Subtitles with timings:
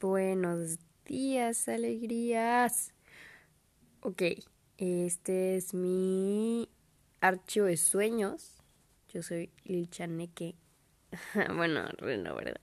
[0.00, 2.94] Buenos días, alegrías.
[4.00, 4.22] Ok,
[4.76, 6.68] este es mi
[7.20, 8.62] archivo de sueños.
[9.12, 10.54] Yo soy Lil Chaneque.
[11.56, 12.60] bueno, no, ¿verdad?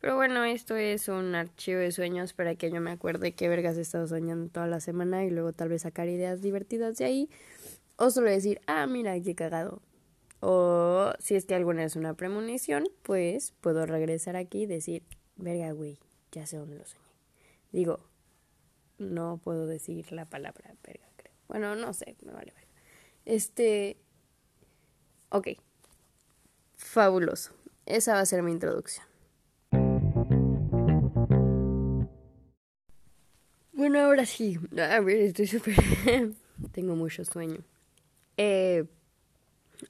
[0.00, 3.78] Pero bueno, esto es un archivo de sueños para que yo me acuerde qué vergas
[3.78, 7.30] he estado soñando toda la semana y luego tal vez sacar ideas divertidas de ahí.
[7.94, 9.82] O solo decir, ah, mira, qué cagado.
[10.40, 15.04] O si es que alguna es una premonición, pues puedo regresar aquí y decir,
[15.36, 16.00] verga, güey,
[16.36, 17.02] ya sé dónde lo soñé.
[17.72, 17.98] Digo,
[18.98, 21.32] no puedo decir la palabra verga, creo.
[21.48, 22.66] Bueno, no sé, me vale ver.
[23.24, 23.96] Este.
[25.30, 25.48] Ok.
[26.76, 27.54] Fabuloso.
[27.86, 29.06] Esa va a ser mi introducción.
[33.72, 34.58] Bueno, ahora sí.
[34.78, 35.74] A ver, estoy súper.
[36.72, 37.64] Tengo mucho sueño.
[38.36, 38.84] Eh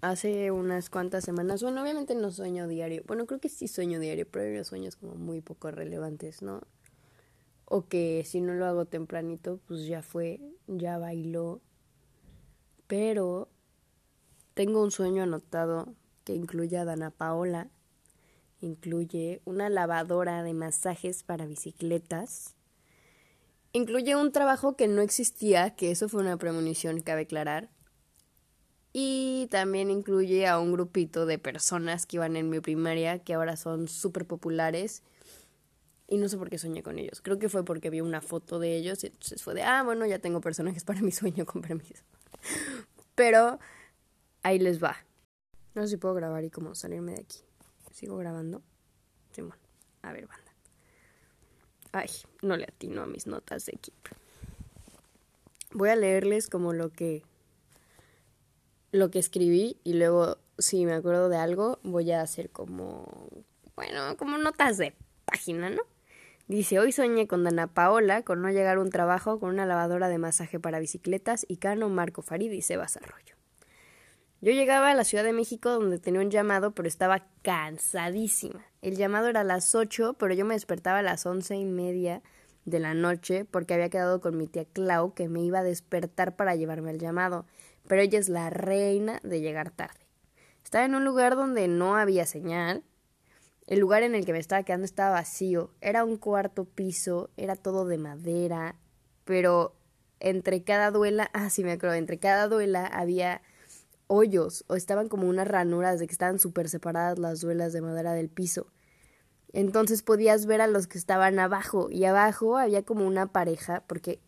[0.01, 4.27] hace unas cuantas semanas, bueno, obviamente no sueño diario, bueno, creo que sí sueño diario,
[4.31, 6.63] pero hay sueños como muy poco relevantes, ¿no?
[7.65, 11.60] O que si no lo hago tempranito, pues ya fue, ya bailó.
[12.87, 13.49] Pero
[14.55, 15.95] tengo un sueño anotado
[16.25, 17.69] que incluye a Dana Paola,
[18.60, 22.55] incluye una lavadora de masajes para bicicletas,
[23.73, 27.69] incluye un trabajo que no existía, que eso fue una premonición, cabe aclarar,
[28.99, 33.55] y también incluye a un grupito de personas que iban en mi primaria, que ahora
[33.59, 35.03] son súper populares.
[36.09, 37.21] Y no sé por qué soñé con ellos.
[37.21, 40.07] Creo que fue porque vi una foto de ellos y entonces fue de, ah, bueno,
[40.07, 42.05] ya tengo personajes para mi sueño con permiso.
[43.15, 43.59] Pero
[44.43, 44.97] ahí les va.
[45.75, 47.41] No sé si puedo grabar y como salirme de aquí.
[47.93, 48.63] ¿Sigo grabando?
[49.31, 49.59] Simón.
[50.01, 50.55] A ver, banda.
[51.93, 52.09] Ay,
[52.41, 54.09] no le atino a mis notas de equipo.
[55.73, 57.25] Voy a leerles como lo que
[58.97, 63.29] lo que escribí y luego si me acuerdo de algo voy a hacer como,
[63.75, 64.94] bueno, como notas de
[65.25, 65.83] página, ¿no?
[66.49, 70.09] Dice, hoy soñé con Dana Paola con no llegar a un trabajo con una lavadora
[70.09, 73.34] de masaje para bicicletas y Cano, Marco Farid y Sebas Arroyo.
[74.41, 78.65] Yo llegaba a la Ciudad de México donde tenía un llamado, pero estaba cansadísima.
[78.81, 82.22] El llamado era a las ocho, pero yo me despertaba a las once y media
[82.65, 86.37] de la noche porque había quedado con mi tía Clau que me iba a despertar
[86.37, 87.47] para llevarme al llamado
[87.86, 90.06] pero ella es la reina de llegar tarde.
[90.64, 92.82] Estaba en un lugar donde no había señal.
[93.66, 95.70] El lugar en el que me estaba quedando estaba vacío.
[95.80, 98.76] Era un cuarto piso, era todo de madera,
[99.25, 99.75] pero
[100.20, 103.42] entre cada duela, ah, sí me acuerdo, entre cada duela había
[104.08, 108.12] hoyos o estaban como unas ranuras de que estaban súper separadas las duelas de madera
[108.12, 108.72] del piso.
[109.52, 114.20] Entonces podías ver a los que estaban abajo y abajo había como una pareja porque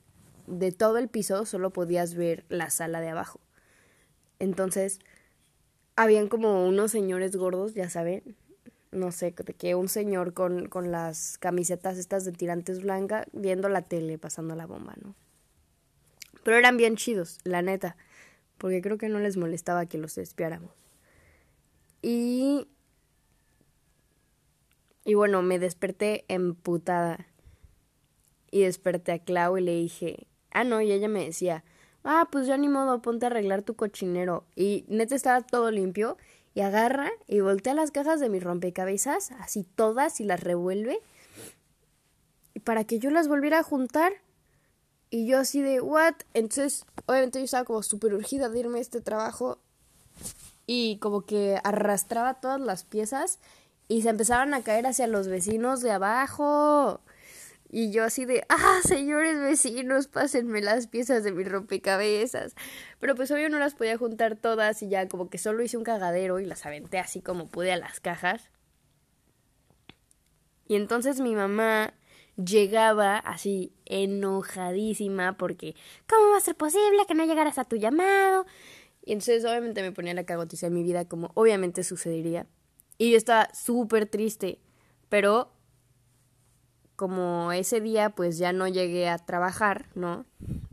[0.46, 3.40] de todo el piso solo podías ver la sala de abajo.
[4.38, 5.00] Entonces,
[5.96, 8.36] habían como unos señores gordos, ya saben,
[8.92, 13.82] no sé, que un señor con, con las camisetas estas de tirantes blanca viendo la
[13.82, 15.14] tele, pasando la bomba, ¿no?
[16.44, 17.96] Pero eran bien chidos, la neta,
[18.58, 20.72] porque creo que no les molestaba que los espiáramos.
[22.02, 22.68] Y...
[25.04, 27.26] Y bueno, me desperté emputada.
[28.50, 31.64] Y desperté a Clau y le dije, ah, no, y ella me decía,
[32.04, 34.44] ah, pues ya ni modo, ponte a arreglar tu cochinero.
[34.56, 36.16] Y neta estaba todo limpio
[36.54, 41.00] y agarra y voltea las cajas de mis rompecabezas, así todas y las revuelve.
[42.64, 44.12] Para que yo las volviera a juntar.
[45.10, 46.14] Y yo así de, ¿what?
[46.34, 49.58] Entonces, obviamente yo estaba como súper urgida de irme a este trabajo.
[50.66, 53.38] Y como que arrastraba todas las piezas
[53.88, 57.00] y se empezaban a caer hacia los vecinos de abajo.
[57.70, 62.54] Y yo así de, ah, señores vecinos, pásenme las piezas de mi rompecabezas.
[62.98, 65.84] Pero pues obvio no las podía juntar todas y ya como que solo hice un
[65.84, 68.50] cagadero y las aventé así como pude a las cajas.
[70.66, 71.94] Y entonces mi mamá
[72.36, 75.74] llegaba así enojadísima porque,
[76.08, 78.46] ¿cómo va a ser posible que no llegaras a tu llamado?
[79.04, 82.46] Y entonces obviamente me ponía la cagotiza en mi vida como obviamente sucedería.
[82.96, 84.58] Y yo estaba súper triste,
[85.08, 85.52] pero
[86.98, 90.26] como ese día pues ya no llegué a trabajar, ¿no?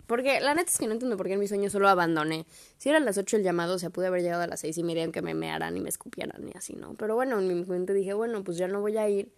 [0.08, 2.48] Porque la neta es que no entiendo por qué en mi sueño solo abandoné.
[2.80, 4.84] Si eran las ocho el llamado, o sea, pude haber llegado a las seis y
[4.84, 6.96] media aunque me mearan y me escupieran y así, ¿no?
[6.96, 9.32] Pero bueno, en mi mente dije, bueno, pues ya no voy a ir,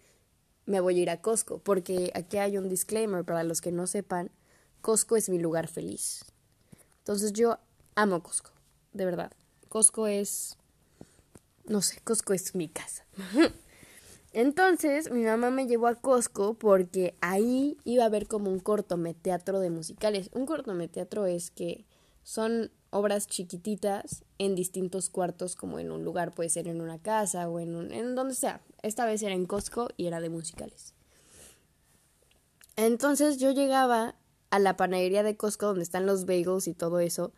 [0.64, 1.58] me voy a ir a Costco.
[1.58, 4.30] Porque aquí hay un disclaimer para los que no sepan,
[4.80, 6.24] Costco es mi lugar feliz.
[7.00, 7.58] Entonces yo
[7.96, 8.52] amo Costco,
[8.94, 9.32] de verdad.
[9.68, 10.56] Costco es...
[11.66, 13.04] No sé, Costco es mi casa.
[14.32, 19.60] Entonces mi mamá me llevó a Costco porque ahí iba a haber como un cortometeatro
[19.60, 20.30] de musicales.
[20.34, 21.86] Un cortometeatro es que
[22.22, 27.48] son obras chiquititas en distintos cuartos, como en un lugar, puede ser en una casa
[27.48, 28.60] o en, un, en donde sea.
[28.82, 30.94] Esta vez era en Costco y era de musicales.
[32.76, 34.14] Entonces yo llegaba
[34.50, 37.32] a la panadería de Costco donde están los bagels y todo eso.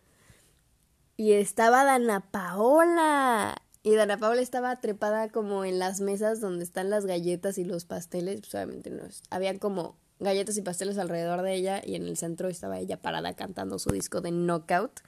[1.17, 3.57] Y estaba Dana Paola.
[3.83, 7.87] Y Dana Paola estaba trepada como en las mesas donde están las galletas y los
[7.87, 8.41] pasteles.
[8.41, 9.05] Pues obviamente no.
[9.31, 13.35] Había como galletas y pasteles alrededor de ella y en el centro estaba ella parada
[13.35, 15.01] cantando su disco de Knockout.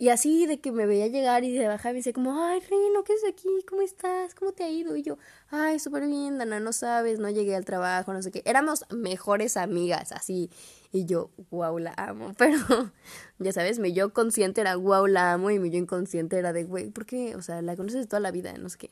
[0.00, 3.02] Y así de que me veía llegar y de bajar me dice como, ay, Rino,
[3.02, 3.48] ¿qué es aquí?
[3.68, 4.32] ¿Cómo estás?
[4.36, 4.94] ¿Cómo te ha ido?
[4.94, 5.18] Y yo,
[5.50, 8.42] ay, súper bien, Dana, no sabes, no llegué al trabajo, no sé qué.
[8.44, 10.50] Éramos mejores amigas, así.
[10.90, 12.34] Y yo, wow, la amo.
[12.38, 12.92] Pero,
[13.38, 15.50] ya sabes, mi yo consciente era, wow, la amo.
[15.50, 17.36] Y mi yo inconsciente era de, güey, ¿por qué?
[17.36, 18.90] O sea, la conoces toda la vida, no sé qué.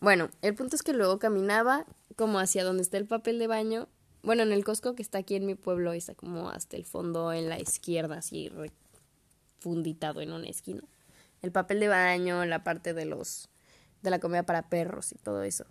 [0.00, 1.84] Bueno, el punto es que luego caminaba
[2.16, 3.88] como hacia donde está el papel de baño.
[4.22, 7.32] Bueno, en el Costco que está aquí en mi pueblo, está como hasta el fondo
[7.32, 8.50] en la izquierda, así
[9.60, 10.82] funditado en una esquina.
[11.42, 13.48] El papel de baño, la parte de los
[14.02, 15.66] de la comida para perros y todo eso.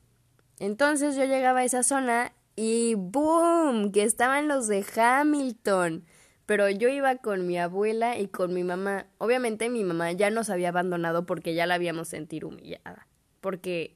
[0.60, 3.92] Entonces yo llegaba a esa zona y ¡boom!
[3.92, 6.06] que estaban los de Hamilton.
[6.46, 9.06] Pero yo iba con mi abuela y con mi mamá.
[9.20, 13.08] Obviamente mi mamá ya nos había abandonado porque ya la habíamos sentido humillada.
[13.40, 13.96] Porque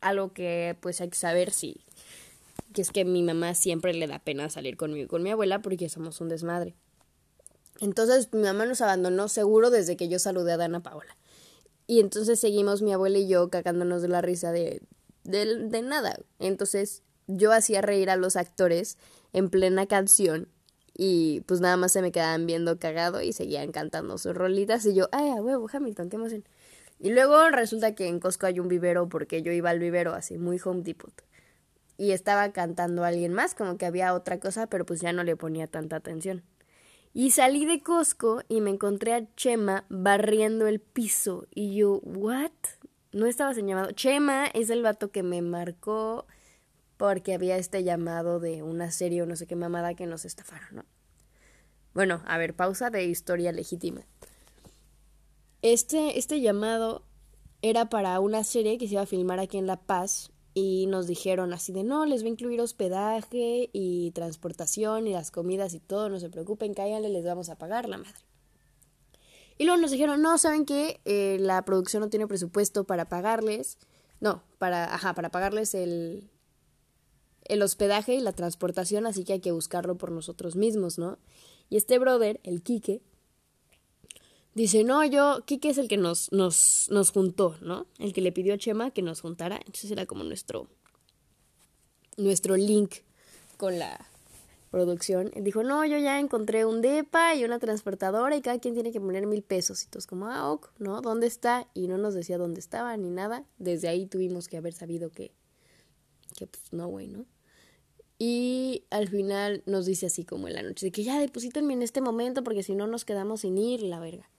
[0.00, 1.84] algo que pues hay que saber si
[2.72, 5.62] que es que mi mamá siempre le da pena salir conmigo y con mi abuela
[5.62, 6.74] porque somos un desmadre.
[7.80, 11.16] Entonces mi mamá nos abandonó seguro desde que yo saludé a Dana Paola.
[11.86, 14.82] Y entonces seguimos mi abuela y yo cagándonos de la risa de,
[15.24, 16.18] de, de nada.
[16.38, 18.98] Entonces yo hacía reír a los actores
[19.32, 20.48] en plena canción
[20.94, 24.94] y pues nada más se me quedaban viendo cagado y seguían cantando sus rolitas y
[24.94, 26.44] yo, ay, a huevo, Hamilton, qué emoción.
[26.98, 30.38] Y luego resulta que en Costco hay un vivero porque yo iba al vivero así,
[30.38, 31.12] muy Home Depot.
[31.96, 35.36] Y estaba cantando alguien más, como que había otra cosa, pero pues ya no le
[35.36, 36.42] ponía tanta atención.
[37.14, 41.46] Y salí de Costco y me encontré a Chema barriendo el piso.
[41.54, 42.52] Y yo, ¿what?
[43.12, 43.92] No estaba llamado.
[43.92, 46.26] Chema es el vato que me marcó
[47.02, 50.68] porque había este llamado de una serie o no sé qué mamada que nos estafaron,
[50.70, 50.84] ¿no?
[51.94, 54.06] Bueno, a ver, pausa de historia legítima.
[55.62, 57.02] Este, este llamado
[57.60, 61.08] era para una serie que se iba a filmar aquí en La Paz y nos
[61.08, 65.80] dijeron así de no, les va a incluir hospedaje y transportación y las comidas y
[65.80, 68.20] todo, no se preocupen, cáiganle, les vamos a pagar la madre.
[69.58, 71.00] Y luego nos dijeron, no, ¿saben qué?
[71.04, 73.76] Eh, la producción no tiene presupuesto para pagarles,
[74.20, 76.30] no, para, ajá, para pagarles el,
[77.46, 81.18] el hospedaje y la transportación, así que hay que buscarlo por nosotros mismos, ¿no?
[81.68, 83.02] Y este brother, el Quique,
[84.54, 87.86] Dice, no, yo, Kike es el que nos, nos, nos juntó, ¿no?
[87.98, 89.56] El que le pidió a Chema que nos juntara.
[89.56, 90.68] Entonces era como nuestro,
[92.18, 92.96] nuestro link
[93.56, 94.06] con la
[94.70, 95.30] producción.
[95.40, 99.00] Dijo, no, yo ya encontré un DEPA y una transportadora y cada quien tiene que
[99.00, 99.84] poner mil pesos.
[99.84, 101.00] Y todos como, ah, ok, ¿no?
[101.00, 101.66] ¿Dónde está?
[101.72, 103.46] Y no nos decía dónde estaba ni nada.
[103.56, 105.32] Desde ahí tuvimos que haber sabido que,
[106.36, 107.24] que pues no, güey, ¿no?
[108.24, 111.82] Y al final nos dice así como en la noche, de que ya deposítenme en
[111.82, 114.30] este momento porque si no nos quedamos sin ir, la verga.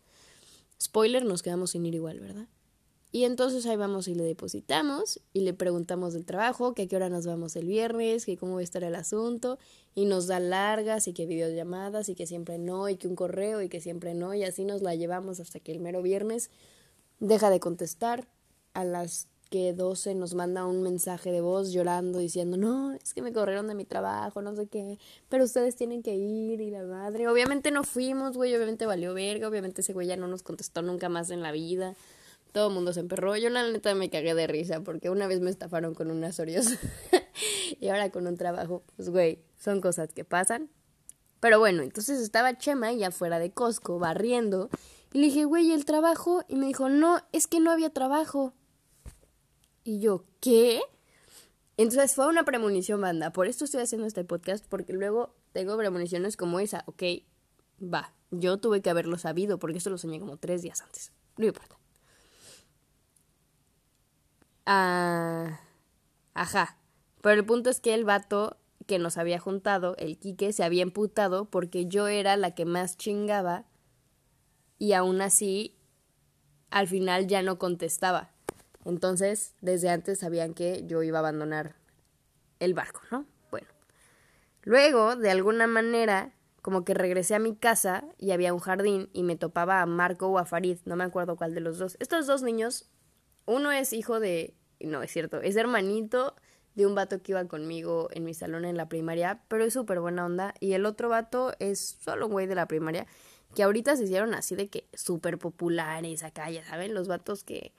[0.81, 2.47] Spoiler, nos quedamos sin ir igual, ¿verdad?
[3.11, 6.95] Y entonces ahí vamos y le depositamos y le preguntamos del trabajo, que a qué
[6.95, 9.59] hora nos vamos el viernes, que cómo va a estar el asunto,
[9.95, 13.61] y nos da largas y que videollamadas y que siempre no, y que un correo
[13.61, 16.51] y que siempre no, y así nos la llevamos hasta que el mero viernes
[17.19, 18.29] deja de contestar.
[18.75, 23.21] A las que 12 nos manda un mensaje de voz llorando diciendo, no, es que
[23.21, 24.97] me corrieron de mi trabajo, no sé qué,
[25.29, 27.27] pero ustedes tienen que ir y la madre.
[27.27, 31.07] Obviamente no fuimos, güey, obviamente valió verga, obviamente ese güey ya no nos contestó nunca
[31.07, 31.93] más en la vida.
[32.51, 33.37] Todo el mundo se emperró.
[33.37, 36.65] Yo la neta me cagué de risa porque una vez me estafaron con unas Oreos
[37.79, 38.81] y ahora con un trabajo.
[38.95, 40.71] Pues güey, son cosas que pasan.
[41.41, 44.71] Pero bueno, entonces estaba Chema y afuera de Costco barriendo
[45.13, 46.43] y le dije, güey, ¿el trabajo?
[46.47, 48.55] Y me dijo, no, es que no había trabajo.
[49.83, 50.81] Y yo, ¿qué?
[51.77, 53.31] Entonces fue una premonición, banda.
[53.31, 56.83] Por esto estoy haciendo este podcast, porque luego tengo premoniciones como esa.
[56.85, 57.03] Ok,
[57.81, 58.13] va.
[58.31, 61.11] Yo tuve que haberlo sabido, porque esto lo soñé como tres días antes.
[61.37, 61.77] No importa.
[64.65, 65.59] Ah,
[66.33, 66.77] ajá.
[67.21, 70.83] Pero el punto es que el vato que nos había juntado, el Quique, se había
[70.83, 73.65] emputado porque yo era la que más chingaba
[74.77, 75.77] y aún así
[76.69, 78.32] al final ya no contestaba.
[78.85, 81.75] Entonces, desde antes sabían que yo iba a abandonar
[82.59, 83.25] el barco, ¿no?
[83.51, 83.67] Bueno.
[84.63, 89.23] Luego, de alguna manera, como que regresé a mi casa y había un jardín y
[89.23, 91.97] me topaba a Marco o a Farid, no me acuerdo cuál de los dos.
[91.99, 92.89] Estos dos niños,
[93.45, 96.35] uno es hijo de, no es cierto, es hermanito
[96.75, 99.99] de un vato que iba conmigo en mi salón en la primaria, pero es súper
[99.99, 100.53] buena onda.
[100.59, 103.05] Y el otro vato es solo un güey de la primaria,
[103.53, 107.73] que ahorita se hicieron así de que súper populares acá, ya saben, los vatos que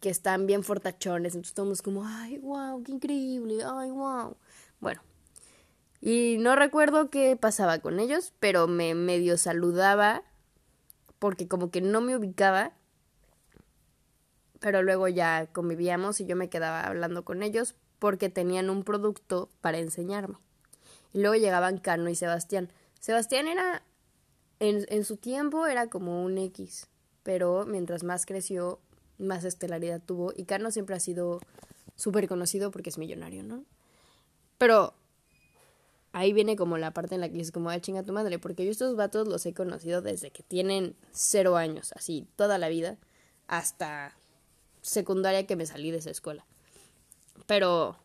[0.00, 4.36] que están bien fortachones, entonces estamos como, ay, wow, qué increíble, ay, wow.
[4.80, 5.02] Bueno,
[6.00, 10.22] Y no recuerdo qué pasaba con ellos, pero me medio saludaba
[11.18, 12.72] porque como que no me ubicaba.
[14.60, 19.50] Pero luego ya convivíamos y yo me quedaba hablando con ellos porque tenían un producto
[19.60, 20.36] para enseñarme.
[21.12, 22.70] Y luego llegaban Cano y Sebastián.
[22.98, 23.82] Sebastián era,
[24.58, 26.88] en, en su tiempo era como un X,
[27.22, 28.80] pero mientras más creció,
[29.20, 30.32] más estelaridad tuvo.
[30.36, 31.40] Y Cano siempre ha sido
[31.96, 33.64] súper conocido porque es millonario, ¿no?
[34.58, 34.94] Pero
[36.12, 38.64] ahí viene como la parte en la que es como, ah, chinga tu madre, porque
[38.64, 42.98] yo estos vatos los he conocido desde que tienen cero años, así, toda la vida,
[43.46, 44.16] hasta
[44.82, 46.44] secundaria que me salí de esa escuela.
[47.46, 47.96] Pero,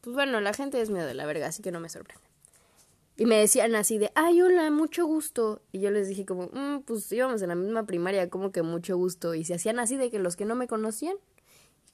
[0.00, 2.25] pues bueno, la gente es medio de la verga, así que no me sorprende.
[3.16, 5.62] Y me decían así de, ay, hola, mucho gusto.
[5.72, 8.96] Y yo les dije como, mm, pues íbamos en la misma primaria, como que mucho
[8.96, 9.34] gusto.
[9.34, 11.16] Y se hacían así de que los que no me conocían,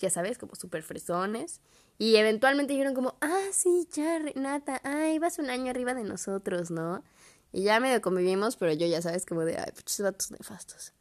[0.00, 1.61] ya sabes, como súper fresones.
[1.97, 6.73] Y eventualmente dijeron como, ah, sí, ya, Renata, ay, vas un año arriba de nosotros,
[6.73, 7.05] ¿no?
[7.52, 10.93] Y ya medio convivimos, pero yo ya sabes, como de, ay, puchos datos nefastos.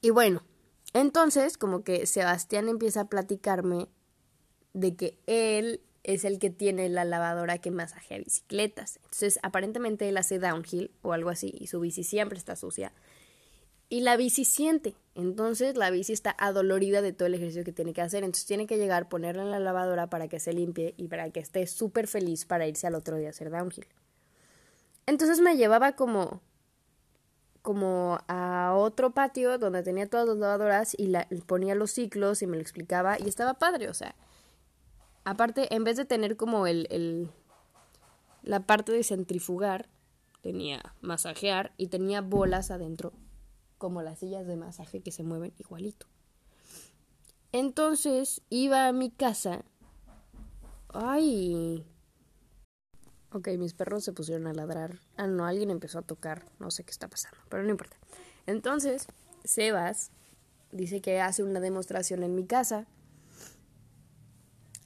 [0.00, 0.44] Y bueno,
[0.92, 3.88] entonces como que Sebastián empieza a platicarme
[4.72, 8.96] de que él es el que tiene la lavadora que masajea bicicletas.
[8.96, 12.92] Entonces, aparentemente él hace downhill o algo así y su bici siempre está sucia.
[13.90, 14.94] Y la bici siente.
[15.14, 18.24] Entonces la bici está adolorida de todo el ejercicio que tiene que hacer.
[18.24, 21.40] Entonces tiene que llegar, ponerla en la lavadora para que se limpie y para que
[21.40, 23.86] esté súper feliz para irse al otro día a hacer downhill.
[25.04, 26.40] Entonces me llevaba como
[27.60, 32.46] como a otro patio donde tenía todas las lavadoras y la, ponía los ciclos y
[32.46, 34.14] me lo explicaba y estaba padre, o sea,
[35.30, 37.30] aparte en vez de tener como el, el
[38.42, 39.88] la parte de centrifugar,
[40.42, 43.12] tenía masajear y tenía bolas adentro
[43.76, 46.06] como las sillas de masaje que se mueven igualito.
[47.52, 49.64] Entonces iba a mi casa.
[50.88, 51.84] Ay.
[53.32, 54.98] Ok, mis perros se pusieron a ladrar.
[55.16, 56.46] Ah, no, alguien empezó a tocar.
[56.58, 57.96] No sé qué está pasando, pero no importa.
[58.46, 59.06] Entonces,
[59.44, 60.10] Sebas
[60.72, 62.86] dice que hace una demostración en mi casa.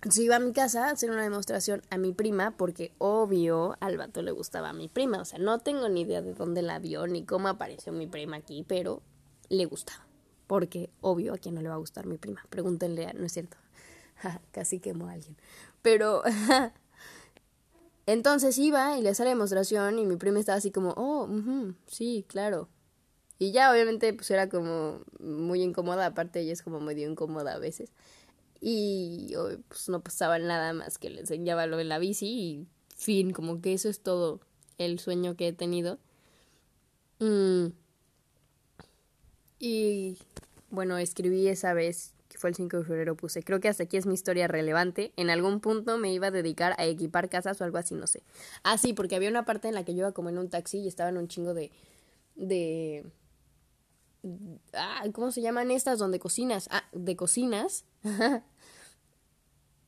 [0.02, 3.98] Entonces iba a mi casa a hacer una demostración a mi prima porque obvio al
[3.98, 5.20] vato le gustaba a mi prima.
[5.20, 8.38] O sea, no tengo ni idea de dónde la vio ni cómo apareció mi prima
[8.38, 9.00] aquí, pero
[9.48, 10.04] le gustaba.
[10.48, 12.44] Porque obvio a quién no le va a gustar mi prima.
[12.50, 13.56] Pregúntenle, no es cierto.
[14.50, 15.36] Casi quemó a alguien.
[15.82, 16.24] Pero
[18.06, 21.28] entonces iba y le hacía la demostración y mi prima estaba así como, oh,
[21.86, 22.68] sí, claro.
[23.38, 27.58] Y ya obviamente pues era como muy incómoda, aparte ella es como medio incómoda a
[27.60, 27.92] veces
[28.64, 29.34] y
[29.66, 33.60] pues no pasaba nada más que le enseñaba lo de la bici y fin, como
[33.60, 34.40] que eso es todo
[34.78, 35.98] el sueño que he tenido.
[37.18, 37.72] Mm.
[39.58, 40.16] Y
[40.70, 43.96] bueno, escribí esa vez, que fue el 5 de febrero, puse, creo que hasta aquí
[43.96, 45.12] es mi historia relevante.
[45.16, 48.22] En algún punto me iba a dedicar a equipar casas o algo así, no sé.
[48.62, 50.78] Ah, sí, porque había una parte en la que yo iba como en un taxi
[50.78, 51.72] y estaba en un chingo de...
[52.36, 53.04] de
[54.74, 55.98] ah, ¿cómo se llaman estas?
[55.98, 56.68] Donde cocinas.
[56.70, 57.84] Ah, de cocinas.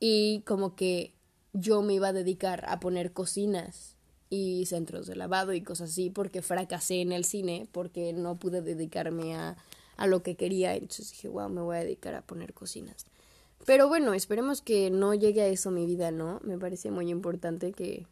[0.07, 1.15] y como que
[1.53, 3.95] yo me iba a dedicar a poner cocinas
[4.29, 8.61] y centros de lavado y cosas así porque fracasé en el cine porque no pude
[8.61, 9.57] dedicarme a,
[9.97, 13.07] a lo que quería entonces dije wow me voy a dedicar a poner cocinas
[13.65, 17.71] pero bueno esperemos que no llegue a eso mi vida no me parece muy importante
[17.71, 18.05] que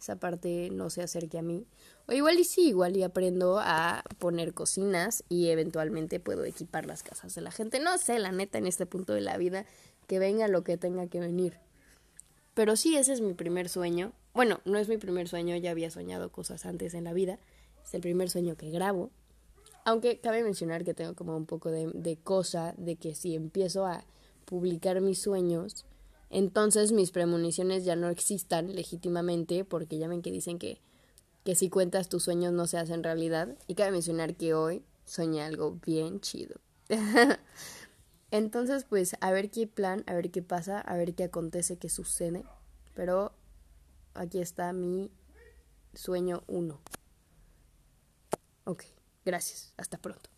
[0.00, 1.66] esa parte no se acerque a mí.
[2.06, 7.02] O igual y sí igual y aprendo a poner cocinas y eventualmente puedo equipar las
[7.02, 7.80] casas de la gente.
[7.80, 9.66] No sé la neta en este punto de la vida
[10.08, 11.58] que venga lo que tenga que venir.
[12.54, 14.12] Pero sí, ese es mi primer sueño.
[14.34, 17.38] Bueno, no es mi primer sueño, ya había soñado cosas antes en la vida.
[17.84, 19.10] Es el primer sueño que grabo.
[19.84, 23.86] Aunque cabe mencionar que tengo como un poco de, de cosa de que si empiezo
[23.86, 24.04] a
[24.44, 25.84] publicar mis sueños,
[26.30, 30.80] entonces mis premoniciones ya no existan legítimamente, porque ya ven que dicen que,
[31.44, 33.56] que si cuentas tus sueños no se hacen realidad.
[33.66, 36.56] Y cabe mencionar que hoy soñé algo bien chido.
[38.30, 41.88] Entonces, pues, a ver qué plan, a ver qué pasa, a ver qué acontece, qué
[41.88, 42.44] sucede.
[42.94, 43.32] Pero
[44.14, 45.10] aquí está mi
[45.94, 46.80] sueño 1.
[48.64, 48.84] Ok,
[49.24, 49.72] gracias.
[49.78, 50.28] Hasta pronto.